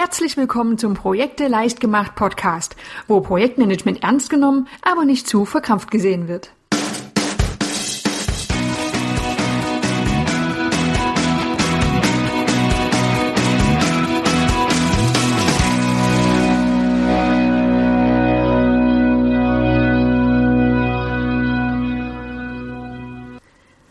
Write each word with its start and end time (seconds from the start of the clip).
Herzlich 0.00 0.36
willkommen 0.36 0.78
zum 0.78 0.94
Projekte 0.94 1.48
leicht 1.48 1.80
gemacht 1.80 2.14
Podcast, 2.14 2.76
wo 3.08 3.20
Projektmanagement 3.20 4.04
ernst 4.04 4.30
genommen, 4.30 4.68
aber 4.80 5.04
nicht 5.04 5.26
zu 5.26 5.44
verkrampft 5.44 5.90
gesehen 5.90 6.28
wird. 6.28 6.52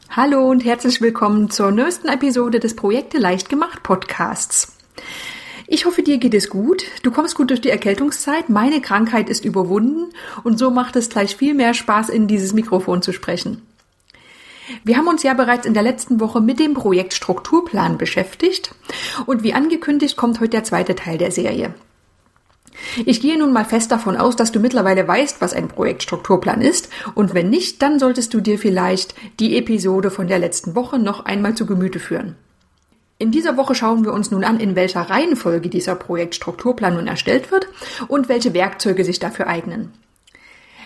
Hallo 0.10 0.50
und 0.50 0.64
herzlich 0.64 1.02
willkommen 1.02 1.50
zur 1.50 1.72
neuesten 1.72 2.08
Episode 2.08 2.62
des 2.62 2.78
Projekte 2.78 3.18
leicht 3.18 3.50
gemacht 3.50 3.84
Podcasts. 3.84 4.78
Ich 5.70 5.86
hoffe, 5.86 6.02
dir 6.02 6.18
geht 6.18 6.34
es 6.34 6.50
gut. 6.50 6.86
Du 7.04 7.12
kommst 7.12 7.36
gut 7.36 7.50
durch 7.50 7.60
die 7.60 7.70
Erkältungszeit. 7.70 8.48
Meine 8.48 8.80
Krankheit 8.80 9.30
ist 9.30 9.44
überwunden 9.44 10.14
und 10.46 10.58
so 10.58 10.72
macht 10.72 10.96
es 10.96 11.10
gleich 11.10 11.36
viel 11.36 11.54
mehr 11.54 11.74
Spaß, 11.74 12.08
in 12.08 12.28
dieses 12.28 12.54
Mikrofon 12.54 13.02
zu 13.02 13.12
sprechen. 13.12 13.62
Wir 14.86 14.96
haben 14.96 15.08
uns 15.08 15.24
ja 15.24 15.34
bereits 15.34 15.66
in 15.66 15.74
der 15.74 15.84
letzten 15.84 16.22
Woche 16.22 16.40
mit 16.40 16.60
dem 16.60 16.74
Projekt 16.74 17.14
Strukturplan 17.14 17.98
beschäftigt 17.98 18.76
und 19.26 19.44
wie 19.44 19.54
angekündigt 19.54 20.16
kommt 20.16 20.40
heute 20.40 20.52
der 20.52 20.64
zweite 20.64 20.96
Teil 20.96 21.18
der 21.18 21.32
Serie. 21.32 21.74
Ich 23.06 23.20
gehe 23.22 23.38
nun 23.38 23.52
mal 23.52 23.66
fest 23.66 23.92
davon 23.92 24.16
aus, 24.16 24.38
dass 24.38 24.54
du 24.54 24.62
mittlerweile 24.62 25.06
weißt, 25.06 25.42
was 25.42 25.54
ein 25.54 25.68
Projektstrukturplan 25.68 26.62
ist 26.62 26.90
und 27.14 27.34
wenn 27.34 27.50
nicht, 27.50 27.82
dann 27.82 28.00
solltest 28.00 28.34
du 28.34 28.40
dir 28.40 28.58
vielleicht 28.58 29.16
die 29.40 29.58
Episode 29.58 30.12
von 30.12 30.28
der 30.28 30.40
letzten 30.40 30.76
Woche 30.76 30.98
noch 30.98 31.26
einmal 31.26 31.56
zu 31.56 31.66
Gemüte 31.66 32.00
führen. 32.00 32.36
In 33.20 33.32
dieser 33.32 33.58
Woche 33.58 33.74
schauen 33.74 34.06
wir 34.06 34.14
uns 34.14 34.30
nun 34.30 34.44
an, 34.44 34.60
in 34.60 34.76
welcher 34.76 35.02
Reihenfolge 35.02 35.70
dieser 35.70 35.96
Projektstrukturplan 35.96 36.96
nun 36.96 37.08
erstellt 37.08 37.52
wird 37.52 37.68
und 38.08 38.30
welche 38.30 38.54
Werkzeuge 38.54 39.04
sich 39.04 39.18
dafür 39.18 39.48
eignen. 39.48 39.92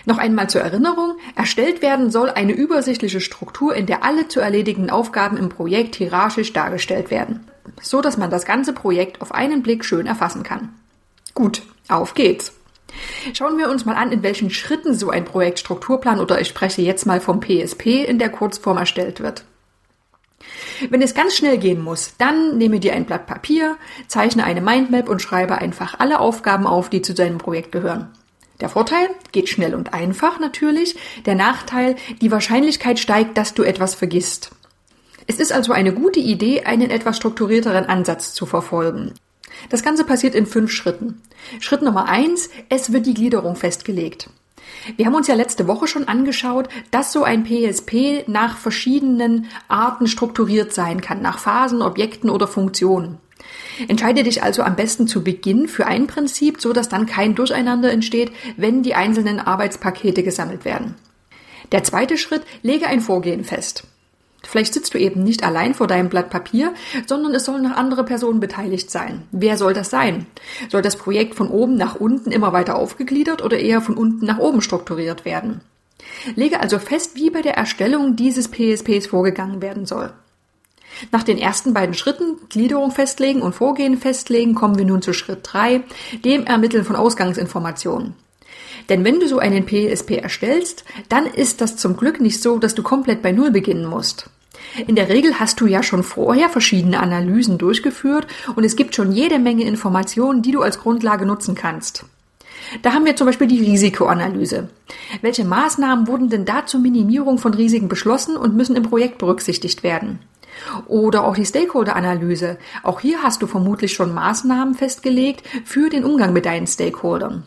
Noch 0.06 0.18
einmal 0.18 0.48
zur 0.48 0.62
Erinnerung, 0.62 1.18
erstellt 1.36 1.82
werden 1.82 2.10
soll 2.10 2.30
eine 2.30 2.52
übersichtliche 2.52 3.20
Struktur, 3.20 3.74
in 3.74 3.86
der 3.86 4.02
alle 4.02 4.28
zu 4.28 4.40
erledigenden 4.40 4.90
Aufgaben 4.90 5.36
im 5.36 5.50
Projekt 5.50 5.94
hierarchisch 5.94 6.52
dargestellt 6.52 7.10
werden, 7.10 7.46
so 7.82 8.00
dass 8.00 8.16
man 8.16 8.30
das 8.30 8.46
ganze 8.46 8.72
Projekt 8.72 9.20
auf 9.20 9.32
einen 9.32 9.62
Blick 9.62 9.84
schön 9.84 10.06
erfassen 10.06 10.42
kann. 10.42 10.70
Gut, 11.34 11.62
auf 11.88 12.14
geht's. 12.14 12.54
Schauen 13.34 13.58
wir 13.58 13.70
uns 13.70 13.84
mal 13.84 13.94
an, 13.94 14.10
in 14.10 14.22
welchen 14.22 14.50
Schritten 14.50 14.94
so 14.94 15.10
ein 15.10 15.24
Projektstrukturplan 15.24 16.18
oder 16.18 16.40
ich 16.40 16.48
spreche 16.48 16.82
jetzt 16.82 17.06
mal 17.06 17.20
vom 17.20 17.40
PSP 17.40 18.04
in 18.04 18.18
der 18.18 18.30
Kurzform 18.30 18.78
erstellt 18.78 19.20
wird. 19.20 19.44
Wenn 20.90 21.02
es 21.02 21.14
ganz 21.14 21.36
schnell 21.36 21.58
gehen 21.58 21.82
muss, 21.82 22.14
dann 22.18 22.58
nehme 22.58 22.80
dir 22.80 22.94
ein 22.94 23.04
Blatt 23.04 23.26
Papier, 23.26 23.76
zeichne 24.08 24.44
eine 24.44 24.60
Mindmap 24.60 25.08
und 25.08 25.22
schreibe 25.22 25.58
einfach 25.58 25.98
alle 25.98 26.20
Aufgaben 26.20 26.66
auf, 26.66 26.90
die 26.90 27.02
zu 27.02 27.14
deinem 27.14 27.38
Projekt 27.38 27.72
gehören. 27.72 28.10
Der 28.60 28.68
Vorteil 28.68 29.08
geht 29.32 29.48
schnell 29.48 29.74
und 29.74 29.92
einfach 29.92 30.38
natürlich. 30.38 30.96
Der 31.26 31.34
Nachteil, 31.34 31.96
die 32.20 32.30
Wahrscheinlichkeit 32.30 32.98
steigt, 32.98 33.36
dass 33.36 33.54
du 33.54 33.64
etwas 33.64 33.94
vergisst. 33.94 34.52
Es 35.26 35.38
ist 35.38 35.52
also 35.52 35.72
eine 35.72 35.92
gute 35.92 36.20
Idee, 36.20 36.62
einen 36.62 36.90
etwas 36.90 37.16
strukturierteren 37.16 37.86
Ansatz 37.86 38.34
zu 38.34 38.46
verfolgen. 38.46 39.14
Das 39.68 39.82
Ganze 39.82 40.04
passiert 40.04 40.34
in 40.34 40.46
fünf 40.46 40.70
Schritten. 40.70 41.20
Schritt 41.60 41.82
Nummer 41.82 42.08
eins, 42.08 42.50
es 42.68 42.92
wird 42.92 43.06
die 43.06 43.14
Gliederung 43.14 43.56
festgelegt. 43.56 44.28
Wir 44.96 45.06
haben 45.06 45.14
uns 45.14 45.28
ja 45.28 45.34
letzte 45.34 45.68
Woche 45.68 45.86
schon 45.86 46.08
angeschaut, 46.08 46.68
dass 46.90 47.12
so 47.12 47.24
ein 47.24 47.44
PSP 47.44 48.24
nach 48.26 48.56
verschiedenen 48.56 49.46
Arten 49.68 50.06
strukturiert 50.06 50.72
sein 50.72 51.00
kann, 51.00 51.22
nach 51.22 51.38
Phasen, 51.38 51.82
Objekten 51.82 52.30
oder 52.30 52.46
Funktionen. 52.46 53.18
Entscheide 53.88 54.22
dich 54.22 54.42
also 54.42 54.62
am 54.62 54.76
besten 54.76 55.06
zu 55.06 55.24
Beginn 55.24 55.68
für 55.68 55.86
ein 55.86 56.06
Prinzip, 56.06 56.60
so 56.60 56.72
dass 56.72 56.88
dann 56.88 57.06
kein 57.06 57.34
Durcheinander 57.34 57.90
entsteht, 57.90 58.32
wenn 58.56 58.82
die 58.82 58.94
einzelnen 58.94 59.40
Arbeitspakete 59.40 60.22
gesammelt 60.22 60.64
werden. 60.64 60.94
Der 61.72 61.82
zweite 61.84 62.18
Schritt, 62.18 62.42
lege 62.62 62.86
ein 62.86 63.00
Vorgehen 63.00 63.44
fest. 63.44 63.84
Vielleicht 64.44 64.74
sitzt 64.74 64.94
du 64.94 64.98
eben 64.98 65.22
nicht 65.22 65.44
allein 65.44 65.74
vor 65.74 65.86
deinem 65.86 66.08
Blatt 66.08 66.30
Papier, 66.30 66.74
sondern 67.06 67.34
es 67.34 67.44
sollen 67.44 67.62
noch 67.62 67.76
andere 67.76 68.04
Personen 68.04 68.40
beteiligt 68.40 68.90
sein. 68.90 69.22
Wer 69.30 69.56
soll 69.56 69.72
das 69.72 69.90
sein? 69.90 70.26
Soll 70.68 70.82
das 70.82 70.96
Projekt 70.96 71.34
von 71.34 71.48
oben 71.48 71.76
nach 71.76 71.94
unten 71.94 72.32
immer 72.32 72.52
weiter 72.52 72.76
aufgegliedert 72.76 73.42
oder 73.42 73.58
eher 73.58 73.80
von 73.80 73.96
unten 73.96 74.26
nach 74.26 74.38
oben 74.38 74.60
strukturiert 74.60 75.24
werden? 75.24 75.60
Lege 76.34 76.60
also 76.60 76.78
fest, 76.78 77.12
wie 77.14 77.30
bei 77.30 77.42
der 77.42 77.56
Erstellung 77.56 78.16
dieses 78.16 78.48
PSPs 78.48 79.06
vorgegangen 79.06 79.62
werden 79.62 79.86
soll. 79.86 80.12
Nach 81.10 81.22
den 81.22 81.38
ersten 81.38 81.72
beiden 81.72 81.94
Schritten, 81.94 82.36
Gliederung 82.48 82.90
festlegen 82.90 83.42
und 83.42 83.54
Vorgehen 83.54 83.96
festlegen, 83.96 84.54
kommen 84.54 84.76
wir 84.76 84.84
nun 84.84 85.02
zu 85.02 85.12
Schritt 85.12 85.40
drei, 85.42 85.82
dem 86.24 86.44
Ermitteln 86.44 86.84
von 86.84 86.96
Ausgangsinformationen. 86.96 88.14
Denn 88.88 89.04
wenn 89.04 89.20
du 89.20 89.28
so 89.28 89.38
einen 89.38 89.66
PSP 89.66 90.18
erstellst, 90.18 90.84
dann 91.08 91.26
ist 91.26 91.60
das 91.60 91.76
zum 91.76 91.96
Glück 91.96 92.20
nicht 92.20 92.42
so, 92.42 92.58
dass 92.58 92.74
du 92.74 92.82
komplett 92.82 93.22
bei 93.22 93.32
Null 93.32 93.50
beginnen 93.50 93.86
musst. 93.86 94.30
In 94.86 94.96
der 94.96 95.08
Regel 95.08 95.38
hast 95.38 95.60
du 95.60 95.66
ja 95.66 95.82
schon 95.82 96.02
vorher 96.02 96.48
verschiedene 96.48 97.00
Analysen 97.00 97.58
durchgeführt 97.58 98.26
und 98.56 98.64
es 98.64 98.76
gibt 98.76 98.94
schon 98.94 99.12
jede 99.12 99.38
Menge 99.38 99.64
Informationen, 99.64 100.42
die 100.42 100.52
du 100.52 100.62
als 100.62 100.78
Grundlage 100.78 101.26
nutzen 101.26 101.54
kannst. 101.54 102.04
Da 102.80 102.94
haben 102.94 103.04
wir 103.04 103.16
zum 103.16 103.26
Beispiel 103.26 103.48
die 103.48 103.60
Risikoanalyse. 103.60 104.68
Welche 105.20 105.44
Maßnahmen 105.44 106.06
wurden 106.06 106.30
denn 106.30 106.44
da 106.44 106.64
zur 106.64 106.80
Minimierung 106.80 107.38
von 107.38 107.52
Risiken 107.52 107.88
beschlossen 107.88 108.36
und 108.36 108.56
müssen 108.56 108.76
im 108.76 108.84
Projekt 108.84 109.18
berücksichtigt 109.18 109.82
werden? 109.82 110.20
Oder 110.86 111.24
auch 111.24 111.34
die 111.34 111.44
Stakeholder-Analyse. 111.44 112.56
Auch 112.82 113.00
hier 113.00 113.22
hast 113.22 113.42
du 113.42 113.46
vermutlich 113.46 113.92
schon 113.92 114.14
Maßnahmen 114.14 114.74
festgelegt 114.74 115.46
für 115.64 115.90
den 115.90 116.04
Umgang 116.04 116.32
mit 116.32 116.46
deinen 116.46 116.66
Stakeholdern 116.66 117.44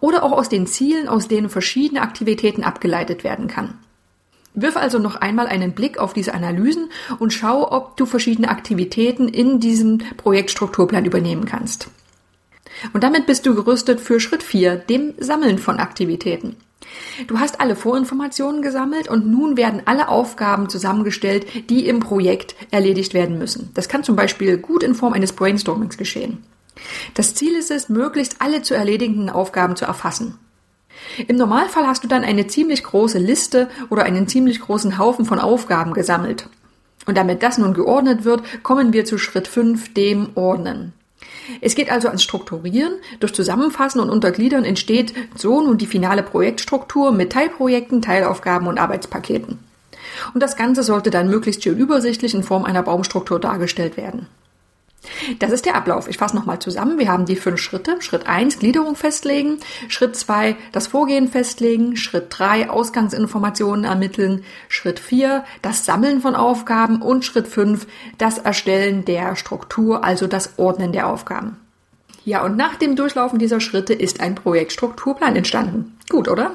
oder 0.00 0.22
auch 0.22 0.32
aus 0.32 0.48
den 0.48 0.66
Zielen, 0.66 1.08
aus 1.08 1.28
denen 1.28 1.48
verschiedene 1.48 2.02
Aktivitäten 2.02 2.64
abgeleitet 2.64 3.24
werden 3.24 3.48
kann. 3.48 3.74
Wirf 4.54 4.76
also 4.76 4.98
noch 4.98 5.16
einmal 5.16 5.46
einen 5.46 5.72
Blick 5.72 5.98
auf 5.98 6.12
diese 6.12 6.34
Analysen 6.34 6.90
und 7.18 7.32
schau, 7.32 7.70
ob 7.70 7.96
du 7.96 8.06
verschiedene 8.06 8.48
Aktivitäten 8.48 9.28
in 9.28 9.60
diesem 9.60 9.98
Projektstrukturplan 10.16 11.04
übernehmen 11.04 11.44
kannst. 11.44 11.90
Und 12.92 13.04
damit 13.04 13.26
bist 13.26 13.46
du 13.46 13.54
gerüstet 13.54 14.00
für 14.00 14.20
Schritt 14.20 14.42
4, 14.42 14.76
dem 14.76 15.14
Sammeln 15.18 15.58
von 15.58 15.78
Aktivitäten. 15.78 16.56
Du 17.26 17.38
hast 17.38 17.60
alle 17.60 17.76
Vorinformationen 17.76 18.62
gesammelt 18.62 19.08
und 19.08 19.26
nun 19.26 19.56
werden 19.56 19.82
alle 19.84 20.08
Aufgaben 20.08 20.68
zusammengestellt, 20.68 21.70
die 21.70 21.86
im 21.86 22.00
Projekt 22.00 22.54
erledigt 22.70 23.14
werden 23.14 23.38
müssen. 23.38 23.70
Das 23.74 23.88
kann 23.88 24.04
zum 24.04 24.16
Beispiel 24.16 24.58
gut 24.58 24.82
in 24.82 24.94
Form 24.94 25.12
eines 25.12 25.32
Brainstormings 25.32 25.98
geschehen. 25.98 26.44
Das 27.14 27.34
Ziel 27.34 27.54
ist 27.54 27.70
es, 27.70 27.88
möglichst 27.88 28.40
alle 28.40 28.62
zu 28.62 28.74
erledigenden 28.74 29.30
Aufgaben 29.30 29.76
zu 29.76 29.84
erfassen. 29.84 30.38
Im 31.26 31.36
Normalfall 31.36 31.86
hast 31.86 32.04
du 32.04 32.08
dann 32.08 32.24
eine 32.24 32.46
ziemlich 32.46 32.82
große 32.82 33.18
Liste 33.18 33.68
oder 33.90 34.04
einen 34.04 34.28
ziemlich 34.28 34.60
großen 34.60 34.98
Haufen 34.98 35.24
von 35.24 35.38
Aufgaben 35.38 35.92
gesammelt. 35.92 36.48
Und 37.06 37.16
damit 37.16 37.42
das 37.42 37.58
nun 37.58 37.74
geordnet 37.74 38.24
wird, 38.24 38.42
kommen 38.62 38.92
wir 38.92 39.04
zu 39.04 39.18
Schritt 39.18 39.48
5, 39.48 39.94
dem 39.94 40.30
Ordnen. 40.34 40.92
Es 41.60 41.74
geht 41.74 41.90
also 41.90 42.08
ans 42.08 42.22
Strukturieren. 42.22 42.92
Durch 43.20 43.32
Zusammenfassen 43.34 44.00
und 44.00 44.10
Untergliedern 44.10 44.64
entsteht 44.64 45.14
so 45.34 45.60
nun 45.60 45.78
die 45.78 45.86
finale 45.86 46.22
Projektstruktur 46.22 47.12
mit 47.12 47.32
Teilprojekten, 47.32 48.02
Teilaufgaben 48.02 48.66
und 48.66 48.78
Arbeitspaketen. 48.78 49.58
Und 50.34 50.42
das 50.42 50.56
Ganze 50.56 50.82
sollte 50.82 51.10
dann 51.10 51.30
möglichst 51.30 51.62
schön 51.62 51.78
übersichtlich 51.78 52.34
in 52.34 52.42
Form 52.42 52.64
einer 52.64 52.82
Baumstruktur 52.82 53.40
dargestellt 53.40 53.96
werden. 53.96 54.26
Das 55.38 55.52
ist 55.52 55.64
der 55.64 55.74
Ablauf. 55.74 56.08
Ich 56.08 56.18
fasse 56.18 56.36
nochmal 56.36 56.58
zusammen. 56.58 56.98
Wir 56.98 57.10
haben 57.10 57.24
die 57.24 57.36
fünf 57.36 57.60
Schritte. 57.60 58.00
Schritt 58.00 58.26
eins 58.26 58.58
Gliederung 58.58 58.96
festlegen. 58.96 59.58
Schritt 59.88 60.16
zwei 60.16 60.56
das 60.72 60.88
Vorgehen 60.88 61.28
festlegen. 61.28 61.96
Schritt 61.96 62.26
drei 62.30 62.68
Ausgangsinformationen 62.68 63.84
ermitteln. 63.84 64.44
Schritt 64.68 64.98
vier 64.98 65.44
das 65.62 65.84
Sammeln 65.84 66.20
von 66.20 66.34
Aufgaben. 66.34 67.00
Und 67.00 67.24
Schritt 67.24 67.48
fünf 67.48 67.86
das 68.18 68.38
Erstellen 68.38 69.04
der 69.04 69.36
Struktur, 69.36 70.04
also 70.04 70.26
das 70.26 70.58
Ordnen 70.58 70.92
der 70.92 71.08
Aufgaben. 71.08 71.56
Ja, 72.24 72.44
und 72.44 72.56
nach 72.56 72.76
dem 72.76 72.94
Durchlaufen 72.94 73.38
dieser 73.38 73.60
Schritte 73.60 73.94
ist 73.94 74.20
ein 74.20 74.34
Projektstrukturplan 74.34 75.36
entstanden. 75.36 75.96
Gut, 76.10 76.28
oder? 76.28 76.52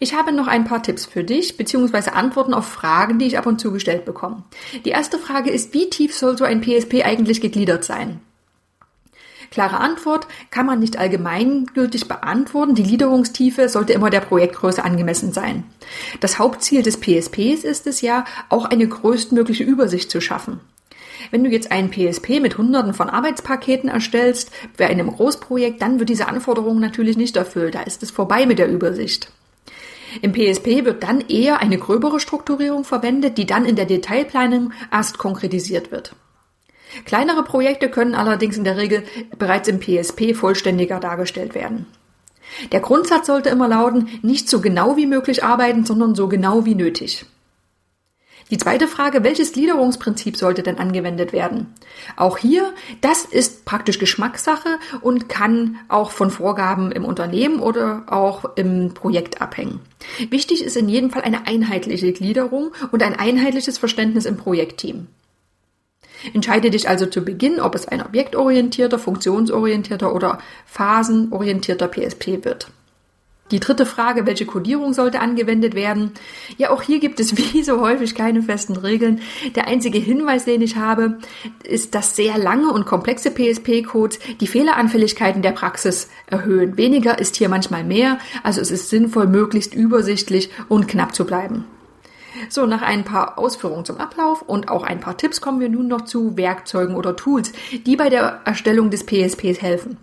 Ich 0.00 0.14
habe 0.14 0.32
noch 0.32 0.46
ein 0.46 0.64
paar 0.64 0.82
Tipps 0.82 1.06
für 1.06 1.24
dich, 1.24 1.56
beziehungsweise 1.56 2.12
Antworten 2.12 2.54
auf 2.54 2.66
Fragen, 2.66 3.18
die 3.18 3.26
ich 3.26 3.38
ab 3.38 3.46
und 3.46 3.60
zu 3.60 3.72
gestellt 3.72 4.04
bekomme. 4.04 4.44
Die 4.84 4.90
erste 4.90 5.18
Frage 5.18 5.50
ist, 5.50 5.74
wie 5.74 5.90
tief 5.90 6.14
soll 6.14 6.38
so 6.38 6.44
ein 6.44 6.60
PSP 6.60 7.02
eigentlich 7.04 7.40
gegliedert 7.40 7.84
sein? 7.84 8.20
Klare 9.50 9.80
Antwort 9.80 10.26
kann 10.50 10.66
man 10.66 10.78
nicht 10.78 10.98
allgemeingültig 10.98 12.06
beantworten. 12.06 12.74
Die 12.74 12.82
Gliederungstiefe 12.82 13.68
sollte 13.68 13.94
immer 13.94 14.10
der 14.10 14.20
Projektgröße 14.20 14.84
angemessen 14.84 15.32
sein. 15.32 15.64
Das 16.20 16.38
Hauptziel 16.38 16.82
des 16.82 16.98
PSPs 17.00 17.64
ist 17.64 17.86
es 17.86 18.00
ja, 18.02 18.24
auch 18.50 18.66
eine 18.66 18.86
größtmögliche 18.86 19.64
Übersicht 19.64 20.10
zu 20.10 20.20
schaffen. 20.20 20.60
Wenn 21.30 21.44
du 21.44 21.50
jetzt 21.50 21.72
einen 21.72 21.90
PSP 21.90 22.40
mit 22.40 22.58
hunderten 22.58 22.94
von 22.94 23.10
Arbeitspaketen 23.10 23.88
erstellst, 23.88 24.50
bei 24.76 24.86
einem 24.86 25.10
Großprojekt, 25.10 25.82
dann 25.82 25.98
wird 25.98 26.10
diese 26.10 26.28
Anforderung 26.28 26.78
natürlich 26.78 27.16
nicht 27.16 27.36
erfüllt. 27.36 27.74
Da 27.74 27.82
ist 27.82 28.02
es 28.02 28.10
vorbei 28.10 28.46
mit 28.46 28.58
der 28.58 28.70
Übersicht. 28.70 29.32
Im 30.22 30.32
PSP 30.32 30.84
wird 30.84 31.02
dann 31.02 31.20
eher 31.20 31.60
eine 31.60 31.78
gröbere 31.78 32.20
Strukturierung 32.20 32.84
verwendet, 32.84 33.38
die 33.38 33.46
dann 33.46 33.64
in 33.64 33.76
der 33.76 33.86
Detailplanung 33.86 34.72
erst 34.92 35.18
konkretisiert 35.18 35.90
wird. 35.90 36.14
Kleinere 37.04 37.42
Projekte 37.44 37.90
können 37.90 38.14
allerdings 38.14 38.56
in 38.56 38.64
der 38.64 38.76
Regel 38.76 39.04
bereits 39.38 39.68
im 39.68 39.80
PSP 39.80 40.34
vollständiger 40.34 41.00
dargestellt 41.00 41.54
werden. 41.54 41.86
Der 42.72 42.80
Grundsatz 42.80 43.26
sollte 43.26 43.50
immer 43.50 43.68
lauten, 43.68 44.08
nicht 44.22 44.48
so 44.48 44.60
genau 44.60 44.96
wie 44.96 45.06
möglich 45.06 45.44
arbeiten, 45.44 45.84
sondern 45.84 46.14
so 46.14 46.28
genau 46.28 46.64
wie 46.64 46.74
nötig. 46.74 47.26
Die 48.50 48.56
zweite 48.56 48.88
Frage, 48.88 49.24
welches 49.24 49.52
Gliederungsprinzip 49.52 50.36
sollte 50.36 50.62
denn 50.62 50.78
angewendet 50.78 51.32
werden? 51.32 51.74
Auch 52.16 52.38
hier, 52.38 52.72
das 53.02 53.24
ist 53.24 53.66
praktisch 53.66 53.98
Geschmackssache 53.98 54.78
und 55.02 55.28
kann 55.28 55.78
auch 55.88 56.10
von 56.10 56.30
Vorgaben 56.30 56.90
im 56.90 57.04
Unternehmen 57.04 57.60
oder 57.60 58.04
auch 58.06 58.56
im 58.56 58.94
Projekt 58.94 59.42
abhängen. 59.42 59.80
Wichtig 60.30 60.64
ist 60.64 60.76
in 60.76 60.88
jedem 60.88 61.10
Fall 61.10 61.22
eine 61.22 61.46
einheitliche 61.46 62.12
Gliederung 62.12 62.72
und 62.90 63.02
ein 63.02 63.18
einheitliches 63.18 63.76
Verständnis 63.76 64.24
im 64.24 64.38
Projektteam. 64.38 65.08
Entscheide 66.32 66.70
dich 66.70 66.88
also 66.88 67.06
zu 67.06 67.22
Beginn, 67.22 67.60
ob 67.60 67.74
es 67.74 67.86
ein 67.86 68.02
objektorientierter, 68.02 68.98
funktionsorientierter 68.98 70.14
oder 70.14 70.38
phasenorientierter 70.66 71.88
PSP 71.88 72.44
wird. 72.44 72.70
Die 73.50 73.60
dritte 73.60 73.86
Frage, 73.86 74.26
welche 74.26 74.44
Codierung 74.44 74.92
sollte 74.92 75.20
angewendet 75.20 75.74
werden? 75.74 76.12
Ja, 76.58 76.70
auch 76.70 76.82
hier 76.82 77.00
gibt 77.00 77.18
es 77.20 77.36
wie 77.54 77.62
so 77.62 77.80
häufig 77.80 78.14
keine 78.14 78.42
festen 78.42 78.76
Regeln. 78.76 79.20
Der 79.54 79.66
einzige 79.66 79.98
Hinweis, 79.98 80.44
den 80.44 80.60
ich 80.60 80.76
habe, 80.76 81.18
ist, 81.64 81.94
dass 81.94 82.16
sehr 82.16 82.36
lange 82.36 82.70
und 82.72 82.86
komplexe 82.86 83.30
PSP-Codes 83.30 84.18
die 84.40 84.46
Fehleranfälligkeiten 84.46 85.42
der 85.42 85.52
Praxis 85.52 86.08
erhöhen. 86.26 86.76
Weniger 86.76 87.18
ist 87.18 87.36
hier 87.36 87.48
manchmal 87.48 87.84
mehr, 87.84 88.18
also 88.42 88.60
es 88.60 88.70
ist 88.70 88.90
sinnvoll, 88.90 89.26
möglichst 89.26 89.74
übersichtlich 89.74 90.50
und 90.68 90.88
knapp 90.88 91.14
zu 91.14 91.24
bleiben. 91.24 91.64
So, 92.50 92.66
nach 92.66 92.82
ein 92.82 93.04
paar 93.04 93.38
Ausführungen 93.38 93.84
zum 93.84 93.98
Ablauf 93.98 94.42
und 94.42 94.68
auch 94.68 94.84
ein 94.84 95.00
paar 95.00 95.16
Tipps 95.16 95.40
kommen 95.40 95.60
wir 95.60 95.68
nun 95.68 95.88
noch 95.88 96.02
zu 96.02 96.36
Werkzeugen 96.36 96.94
oder 96.94 97.16
Tools, 97.16 97.52
die 97.86 97.96
bei 97.96 98.10
der 98.10 98.40
Erstellung 98.44 98.90
des 98.90 99.04
PSPs 99.04 99.60
helfen. 99.60 99.96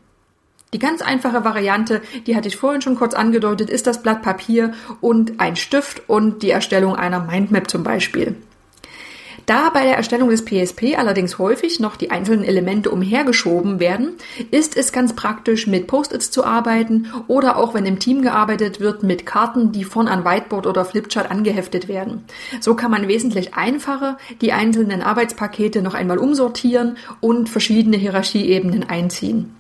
Die 0.73 0.79
ganz 0.79 1.01
einfache 1.01 1.45
Variante, 1.45 2.01
die 2.27 2.35
hatte 2.35 2.47
ich 2.47 2.57
vorhin 2.57 2.81
schon 2.81 2.95
kurz 2.95 3.13
angedeutet, 3.13 3.69
ist 3.69 3.87
das 3.87 4.01
Blatt 4.01 4.21
Papier 4.21 4.73
und 4.99 5.39
ein 5.39 5.55
Stift 5.55 6.09
und 6.09 6.43
die 6.43 6.49
Erstellung 6.49 6.95
einer 6.95 7.21
Mindmap 7.21 7.69
zum 7.69 7.83
Beispiel. 7.83 8.35
Da 9.45 9.69
bei 9.69 9.83
der 9.83 9.95
Erstellung 9.95 10.29
des 10.29 10.43
PSP 10.43 10.95
allerdings 10.97 11.37
häufig 11.37 11.79
noch 11.79 11.97
die 11.97 12.09
einzelnen 12.09 12.43
Elemente 12.43 12.89
umhergeschoben 12.89 13.79
werden, 13.79 14.13
ist 14.49 14.75
es 14.75 14.91
ganz 14.91 15.13
praktisch, 15.13 15.67
mit 15.67 15.85
Post-its 15.85 16.31
zu 16.31 16.43
arbeiten 16.43 17.11
oder 17.27 17.57
auch 17.57 17.75
wenn 17.75 17.85
im 17.85 17.99
Team 17.99 18.23
gearbeitet 18.23 18.79
wird, 18.79 19.03
mit 19.03 19.25
Karten, 19.27 19.71
die 19.71 19.83
von 19.83 20.07
an 20.07 20.25
Whiteboard 20.25 20.65
oder 20.65 20.83
Flipchart 20.83 21.29
angeheftet 21.29 21.87
werden. 21.87 22.23
So 22.59 22.75
kann 22.75 22.89
man 22.89 23.07
wesentlich 23.07 23.53
einfacher 23.53 24.17
die 24.41 24.51
einzelnen 24.51 25.03
Arbeitspakete 25.03 25.83
noch 25.83 25.93
einmal 25.93 26.17
umsortieren 26.17 26.97
und 27.21 27.47
verschiedene 27.47 27.97
Hierarchieebenen 27.97 28.89
einziehen. 28.89 29.55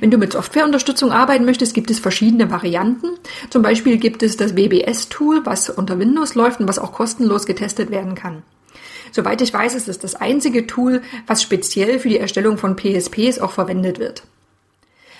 Wenn 0.00 0.10
du 0.10 0.18
mit 0.18 0.32
Softwareunterstützung 0.32 1.12
arbeiten 1.12 1.44
möchtest, 1.44 1.74
gibt 1.74 1.90
es 1.90 1.98
verschiedene 1.98 2.50
Varianten. 2.50 3.08
Zum 3.50 3.62
Beispiel 3.62 3.98
gibt 3.98 4.22
es 4.22 4.36
das 4.36 4.56
WBS-Tool, 4.56 5.44
was 5.44 5.70
unter 5.70 5.98
Windows 5.98 6.34
läuft 6.34 6.60
und 6.60 6.68
was 6.68 6.78
auch 6.78 6.92
kostenlos 6.92 7.46
getestet 7.46 7.90
werden 7.90 8.14
kann. 8.14 8.42
Soweit 9.12 9.40
ich 9.42 9.52
weiß, 9.52 9.74
ist 9.74 9.88
es 9.88 9.98
das 9.98 10.16
einzige 10.16 10.66
Tool, 10.66 11.02
was 11.26 11.42
speziell 11.42 11.98
für 11.98 12.08
die 12.08 12.18
Erstellung 12.18 12.58
von 12.58 12.76
PSPs 12.76 13.38
auch 13.38 13.52
verwendet 13.52 13.98
wird. 13.98 14.24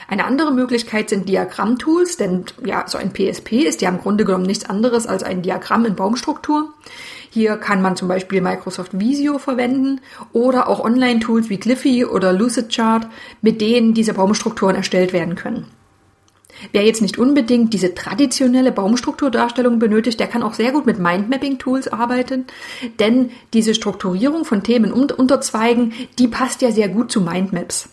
Eine 0.07 0.25
andere 0.25 0.53
Möglichkeit 0.53 1.09
sind 1.09 1.29
Diagrammtools, 1.29 2.17
denn 2.17 2.45
ja, 2.65 2.85
so 2.87 2.99
ein 2.99 3.13
PSP 3.13 3.65
ist 3.65 3.81
ja 3.81 3.89
im 3.89 4.01
Grunde 4.01 4.25
genommen 4.25 4.45
nichts 4.45 4.69
anderes 4.69 5.07
als 5.07 5.23
ein 5.23 5.43
Diagramm 5.43 5.87
in 5.87 5.97
Baumstruktur. 5.97 6.75
Hier 7.35 7.57
kann 7.57 7.83
man 7.83 7.97
zum 7.97 8.07
Beispiel 8.07 8.41
Microsoft 8.41 8.97
Visio 8.97 9.39
verwenden 9.41 10.01
oder 10.33 10.69
auch 10.69 10.79
Online-Tools 10.79 11.49
wie 11.49 11.57
Glyphy 11.57 12.05
oder 12.05 12.33
Lucidchart, 12.33 13.09
mit 13.43 13.61
denen 13.61 13.93
diese 13.93 14.15
Baumstrukturen 14.15 14.77
erstellt 14.77 15.13
werden 15.13 15.35
können. 15.35 15.67
Wer 16.71 16.85
jetzt 16.85 17.03
nicht 17.03 17.19
unbedingt 17.19 17.73
diese 17.73 17.93
traditionelle 17.93 18.71
Baumstrukturdarstellung 18.71 19.81
benötigt, 19.81 20.21
der 20.21 20.29
kann 20.29 20.45
auch 20.45 20.55
sehr 20.55 20.71
gut 20.71 20.87
mit 20.87 21.01
Mindmapping-Tools 21.01 21.89
arbeiten, 21.89 22.45
denn 23.01 23.31
diese 23.53 23.75
Strukturierung 23.75 24.45
von 24.45 24.63
Themen 24.63 24.93
und 24.93 25.11
Unterzweigen, 25.11 25.93
die 26.21 26.29
passt 26.29 26.63
ja 26.63 26.71
sehr 26.71 26.89
gut 26.89 27.11
zu 27.11 27.21
Mindmaps. 27.21 27.89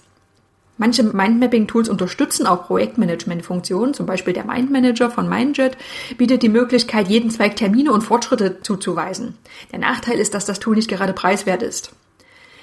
Manche 0.82 1.04
Mindmapping-Tools 1.04 1.90
unterstützen 1.90 2.48
auch 2.48 2.66
Projektmanagement-Funktionen, 2.66 3.94
zum 3.94 4.08
Beispiel 4.08 4.34
der 4.34 4.46
Mindmanager 4.46 5.12
von 5.12 5.30
Mindjet 5.30 5.78
bietet 6.18 6.42
die 6.42 6.50
Möglichkeit, 6.50 7.08
jeden 7.08 7.30
Zweig 7.30 7.56
Termine 7.56 7.92
und 7.92 8.02
Fortschritte 8.02 8.62
zuzuweisen. 8.64 9.36
Der 9.72 9.78
Nachteil 9.78 10.18
ist, 10.18 10.34
dass 10.34 10.46
das 10.46 10.60
Tool 10.60 10.76
nicht 10.76 10.90
gerade 10.90 11.14
preiswert 11.14 11.62
ist. 11.62 11.92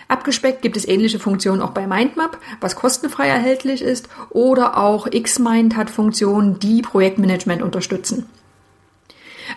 Abgespeckt 0.08 0.62
gibt 0.62 0.76
es 0.76 0.88
ähnliche 0.88 1.20
Funktionen 1.20 1.62
auch 1.62 1.70
bei 1.70 1.86
Mindmap, 1.86 2.38
was 2.60 2.74
kostenfrei 2.74 3.28
erhältlich 3.28 3.82
ist, 3.82 4.08
oder 4.30 4.76
auch 4.78 5.08
Xmind 5.08 5.76
hat 5.76 5.88
Funktionen, 5.88 6.58
die 6.58 6.82
Projektmanagement 6.82 7.62
unterstützen. 7.62 8.26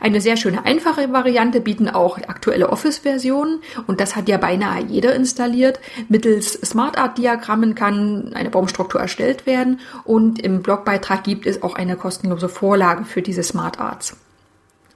Eine 0.01 0.19
sehr 0.19 0.35
schöne 0.35 0.65
einfache 0.65 1.13
Variante 1.13 1.61
bieten 1.61 1.87
auch 1.87 2.17
aktuelle 2.17 2.69
Office-Versionen 2.69 3.61
und 3.85 4.01
das 4.01 4.15
hat 4.15 4.27
ja 4.27 4.37
beinahe 4.37 4.83
jeder 4.83 5.13
installiert. 5.13 5.79
Mittels 6.09 6.53
Smart 6.53 6.97
Art 6.97 7.19
Diagrammen 7.19 7.75
kann 7.75 8.33
eine 8.33 8.49
Baumstruktur 8.49 8.99
erstellt 8.99 9.45
werden 9.45 9.79
und 10.03 10.39
im 10.39 10.63
Blogbeitrag 10.63 11.23
gibt 11.23 11.45
es 11.45 11.61
auch 11.61 11.75
eine 11.75 11.97
kostenlose 11.97 12.49
Vorlage 12.49 13.05
für 13.05 13.21
diese 13.21 13.43
Smart. 13.43 13.77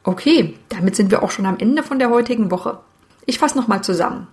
Okay, 0.03 0.55
damit 0.69 0.95
sind 0.95 1.11
wir 1.11 1.21
auch 1.21 1.29
schon 1.29 1.45
am 1.45 1.59
Ende 1.59 1.83
von 1.83 1.99
der 1.99 2.09
heutigen 2.09 2.49
Woche. 2.49 2.79
Ich 3.27 3.37
fasse 3.37 3.57
nochmal 3.57 3.83
zusammen. 3.83 4.25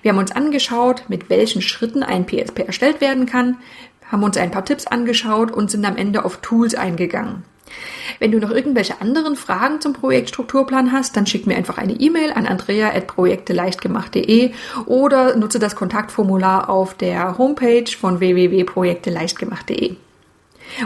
Wir 0.00 0.12
haben 0.12 0.18
uns 0.18 0.32
angeschaut, 0.32 1.04
mit 1.08 1.28
welchen 1.28 1.60
Schritten 1.60 2.02
ein 2.02 2.26
PSP 2.26 2.60
erstellt 2.60 3.02
werden 3.02 3.26
kann, 3.26 3.58
haben 4.10 4.22
uns 4.22 4.38
ein 4.38 4.50
paar 4.50 4.64
Tipps 4.64 4.86
angeschaut 4.86 5.50
und 5.50 5.70
sind 5.70 5.84
am 5.84 5.98
Ende 5.98 6.24
auf 6.24 6.38
Tools 6.38 6.74
eingegangen. 6.74 7.44
Wenn 8.18 8.32
du 8.32 8.38
noch 8.38 8.50
irgendwelche 8.50 9.00
anderen 9.00 9.36
Fragen 9.36 9.80
zum 9.80 9.92
Projektstrukturplan 9.92 10.90
hast, 10.92 11.16
dann 11.16 11.26
schick 11.26 11.46
mir 11.46 11.56
einfach 11.56 11.78
eine 11.78 11.94
E-Mail 11.94 12.32
an 12.32 12.46
andrea.projekteleichtgemacht.de 12.46 14.52
oder 14.86 15.36
nutze 15.36 15.58
das 15.58 15.76
Kontaktformular 15.76 16.70
auf 16.70 16.94
der 16.94 17.36
Homepage 17.38 17.90
von 17.98 18.20
www.projekteleichtgemacht.de. 18.20 19.96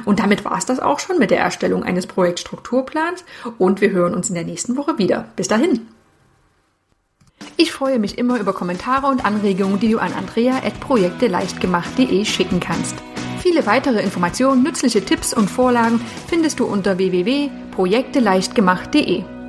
Und 0.04 0.20
damit 0.20 0.44
war 0.44 0.58
es 0.58 0.66
das 0.66 0.78
auch 0.80 1.00
schon 1.00 1.18
mit 1.18 1.30
der 1.30 1.40
Erstellung 1.40 1.84
eines 1.84 2.06
Projektstrukturplans 2.06 3.24
und 3.58 3.80
wir 3.80 3.90
hören 3.90 4.14
uns 4.14 4.28
in 4.28 4.34
der 4.34 4.44
nächsten 4.44 4.76
Woche 4.76 4.98
wieder. 4.98 5.28
Bis 5.36 5.48
dahin! 5.48 5.86
Ich 7.56 7.72
freue 7.72 7.98
mich 7.98 8.18
immer 8.18 8.38
über 8.38 8.52
Kommentare 8.52 9.06
und 9.06 9.24
Anregungen, 9.24 9.80
die 9.80 9.90
du 9.90 9.98
an 9.98 10.12
andrea.projekteleichtgemacht.de 10.12 12.24
schicken 12.24 12.60
kannst. 12.60 12.94
Viele 13.40 13.66
weitere 13.66 14.00
Informationen, 14.02 14.62
nützliche 14.62 15.04
Tipps 15.04 15.34
und 15.34 15.50
Vorlagen 15.50 16.00
findest 16.28 16.60
du 16.60 16.66
unter 16.66 16.98
www.projekteleichtgemacht.de. 16.98 19.39